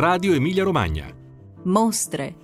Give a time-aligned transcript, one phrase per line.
[0.00, 1.14] Radio Emilia Romagna.
[1.64, 2.34] Mostre.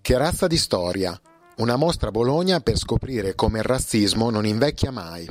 [0.00, 1.14] Che razza di storia.
[1.58, 5.28] Una mostra a Bologna per scoprire come il razzismo non invecchia mai.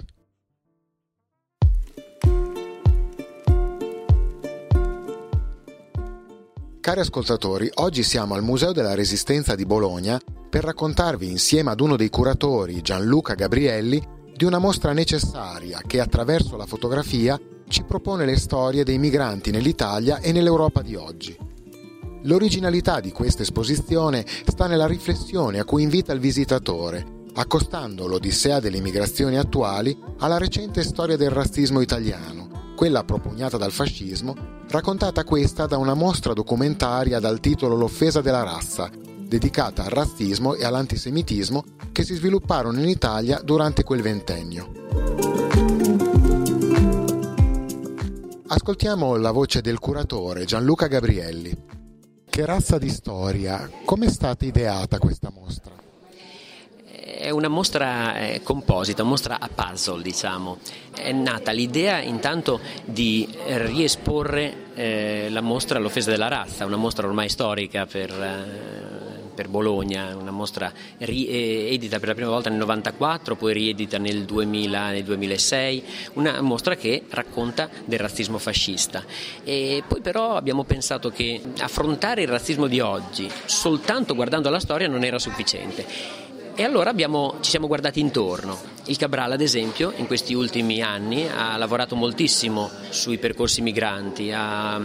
[6.81, 11.95] Cari ascoltatori, oggi siamo al Museo della Resistenza di Bologna per raccontarvi insieme ad uno
[11.95, 17.39] dei curatori, Gianluca Gabrielli, di una mostra necessaria che attraverso la fotografia
[17.73, 21.35] ci propone le storie dei migranti nell'Italia e nell'Europa di oggi.
[22.21, 28.79] L'originalità di questa esposizione sta nella riflessione a cui invita il visitatore, accostando l'Odissea delle
[28.79, 34.35] migrazioni attuali alla recente storia del razzismo italiano, quella propugnata dal fascismo,
[34.69, 38.87] raccontata questa da una mostra documentaria dal titolo L'offesa della razza,
[39.19, 45.42] dedicata al razzismo e all'antisemitismo che si svilupparono in Italia durante quel ventennio.
[48.63, 51.53] Ascoltiamo la voce del curatore Gianluca Gabrielli.
[52.29, 55.73] Che razza di storia, come è stata ideata questa mostra?
[56.85, 60.59] È una mostra eh, composita, una mostra a puzzle, diciamo.
[60.95, 67.27] È nata l'idea intanto di riesporre eh, la mostra all'offesa della razza, una mostra ormai
[67.27, 69.02] storica per, eh,
[69.33, 74.23] per Bologna, una mostra eh, edita per la prima volta nel 94, poi riedita nel
[74.23, 79.03] 2000, nel 2006, una mostra che racconta del razzismo fascista.
[79.43, 84.87] E poi però abbiamo pensato che affrontare il razzismo di oggi soltanto guardando la storia
[84.87, 88.71] non era sufficiente e allora abbiamo, ci siamo guardati intorno.
[88.85, 94.79] Il Cabral, ad esempio, in questi ultimi anni ha lavorato moltissimo sui percorsi migranti, ha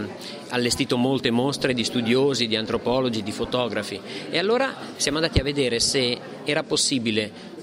[0.49, 5.79] allestito molte mostre di studiosi, di antropologi, di fotografi e allora siamo andati a vedere
[5.79, 7.57] se era possibile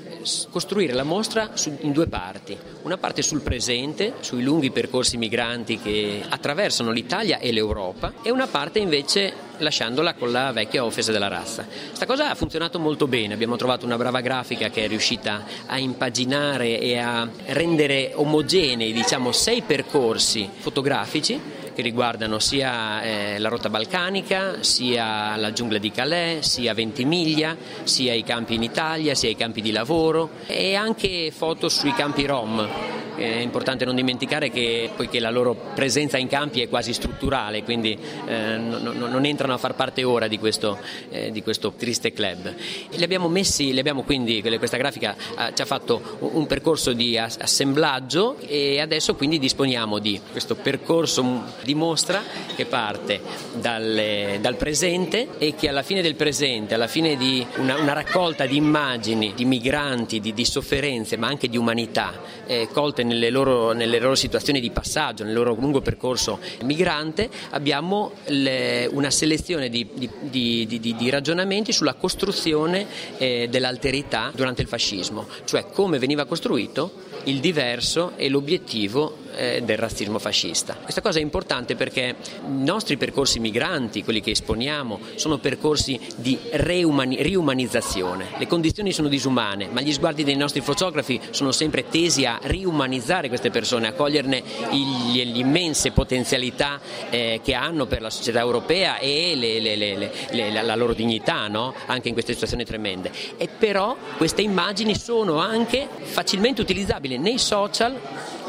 [0.50, 6.22] costruire la mostra in due parti, una parte sul presente, sui lunghi percorsi migranti che
[6.28, 11.66] attraversano l'Italia e l'Europa e una parte invece lasciandola con la vecchia offesa della razza.
[11.66, 15.78] Questa cosa ha funzionato molto bene, abbiamo trovato una brava grafica che è riuscita a
[15.78, 23.68] impaginare e a rendere omogenei diciamo, sei percorsi fotografici che riguardano sia eh, la rotta
[23.68, 29.36] balcanica, sia la giungla di Calais, sia Ventimiglia, sia i campi in Italia, sia i
[29.36, 32.95] campi di lavoro e anche foto sui campi Rom.
[33.16, 37.98] È importante non dimenticare che poiché la loro presenza in campi è quasi strutturale, quindi
[38.26, 40.78] eh, non, non, entrano a far parte ora di questo,
[41.08, 42.54] eh, di questo triste club.
[42.90, 47.16] Li abbiamo messi, li abbiamo quindi, questa grafica eh, ci ha fatto un percorso di
[47.18, 52.22] assemblaggio e adesso quindi disponiamo di questo percorso dimostra
[52.54, 53.20] che parte
[53.54, 58.46] dal, dal, presente e che alla fine del presente, alla fine di una, una raccolta
[58.46, 62.12] di immagini di migranti, di, di, sofferenze, ma anche di umanità,
[62.46, 68.12] eh, colte nelle loro, nelle loro, situazioni di passaggio, nel loro lungo percorso migrante, abbiamo
[68.26, 69.88] le, una selezione di,
[70.20, 72.86] di, di, ragionamenti sulla costruzione
[73.18, 79.76] eh, dell'alterità durante il fascismo, cioè come veniva costruito il diverso e l'obiettivo eh, del
[79.76, 80.76] razzismo fascista.
[80.80, 82.16] Questa cosa è importante perché
[82.46, 88.28] i nostri percorsi migranti, quelli che esponiamo, sono percorsi di riumanizzazione.
[88.38, 93.28] Le condizioni sono disumane, ma gli sguardi dei nostri fotografi sono sempre tesi a riumanizzare
[93.28, 96.80] queste persone, a coglierne gli, le immense potenzialità
[97.10, 101.74] eh, che hanno per la società europea e le, le, le, la, loro dignità, no?
[101.86, 103.10] anche in queste situazioni tremende.
[103.36, 107.98] E però queste immagini sono anche facilmente utilizzabili nei social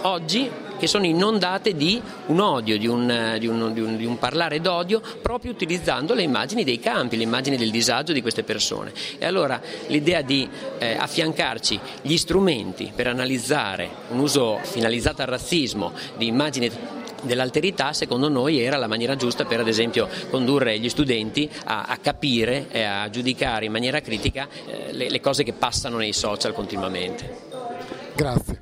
[0.01, 4.17] oggi che sono inondate di un odio, di un, di, un, di, un, di un,
[4.17, 8.93] parlare d'odio, proprio utilizzando le immagini dei campi, le immagini del disagio di queste persone.
[9.17, 15.93] E allora l'idea di eh, affiancarci gli strumenti per analizzare un uso finalizzato al razzismo
[16.17, 16.71] di immagini
[17.23, 21.97] dell'alterità secondo noi era la maniera giusta per ad esempio condurre gli studenti a, a
[21.97, 26.53] capire e a giudicare in maniera critica eh, le, le cose che passano nei social
[26.53, 27.45] continuamente.
[28.15, 28.56] Grazie.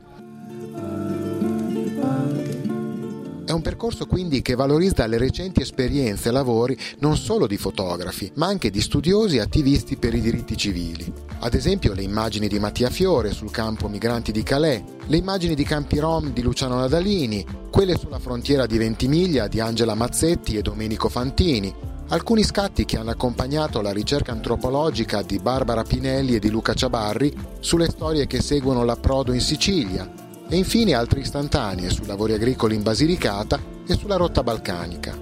[3.56, 8.48] Un percorso quindi che valorizza le recenti esperienze e lavori non solo di fotografi, ma
[8.48, 11.12] anche di studiosi e attivisti per i diritti civili.
[11.40, 15.64] Ad esempio le immagini di Mattia Fiore sul campo migranti di Calais, le immagini di
[15.64, 21.10] campi rom di Luciano Nadalini, quelle sulla frontiera di Ventimiglia di Angela Mazzetti e Domenico
[21.10, 21.74] Fantini,
[22.10, 27.34] alcuni scatti che hanno accompagnato la ricerca antropologica di Barbara Pinelli e di Luca Ciabarri
[27.60, 30.10] sulle storie che seguono l'approdo in Sicilia,
[30.48, 35.18] e infine altre istantanee sui lavori agricoli in Basilicata e sulla rotta balcanica.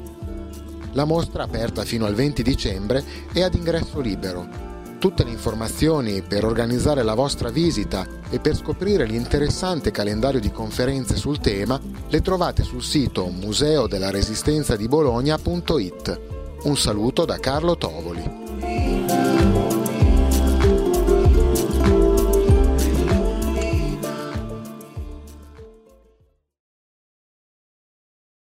[0.93, 4.71] La mostra, aperta fino al 20 dicembre, è ad ingresso libero.
[4.99, 11.17] Tutte le informazioni per organizzare la vostra visita e per scoprire l'interessante calendario di conferenze
[11.17, 16.21] sul tema le trovate sul sito museodelaresistenza di Bologna.it.
[16.63, 18.42] Un saluto da Carlo Tovoli.